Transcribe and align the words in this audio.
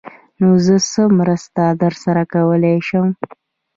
_نو 0.39 0.49
زه 0.65 0.75
څه 0.91 1.03
مرسته 1.19 1.63
درسره 1.83 2.23
کولای 2.33 2.77
شم؟ 2.87 3.07